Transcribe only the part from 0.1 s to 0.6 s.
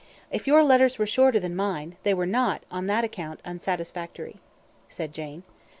If